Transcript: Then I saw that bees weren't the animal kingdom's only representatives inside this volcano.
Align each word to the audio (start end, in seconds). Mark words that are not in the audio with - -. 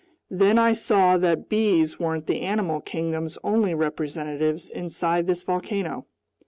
Then 0.31 0.57
I 0.57 0.73
saw 0.73 1.15
that 1.19 1.47
bees 1.47 1.99
weren't 1.99 2.25
the 2.25 2.41
animal 2.41 2.79
kingdom's 2.81 3.37
only 3.43 3.75
representatives 3.75 4.67
inside 4.71 5.27
this 5.27 5.43
volcano. 5.43 6.07